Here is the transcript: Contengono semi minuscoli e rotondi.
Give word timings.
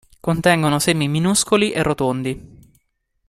Contengono 0.19 0.79
semi 0.79 1.07
minuscoli 1.07 1.69
e 1.73 1.83
rotondi. 1.83 2.71